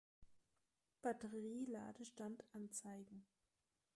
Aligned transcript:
Batterie-Ladestand 1.03 2.43
anzeigen. 2.53 3.23